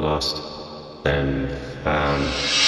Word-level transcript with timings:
lost 0.00 0.42
and 1.04 1.50
found. 1.82 2.65